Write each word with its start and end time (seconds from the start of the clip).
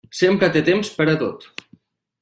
Sempre 0.19 0.49
té 0.55 0.63
temps 0.71 0.91
per 0.97 1.09
a 1.15 1.17
tot. 1.25 1.49